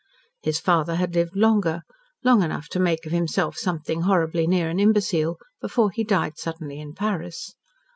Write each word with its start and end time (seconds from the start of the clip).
His 0.41 0.59
father 0.59 0.95
had 0.95 1.13
lived 1.13 1.35
longer 1.35 1.83
long 2.23 2.41
enough 2.41 2.67
to 2.69 2.79
make 2.79 3.05
of 3.05 3.11
himself 3.11 3.55
something 3.55 4.01
horribly 4.01 4.47
near 4.47 4.67
an 4.67 4.79
imbecile, 4.79 5.37
before 5.61 5.91
he 5.91 6.03
died 6.03 6.39
suddenly 6.39 6.79
in 6.79 6.95
Paris. 6.95 7.53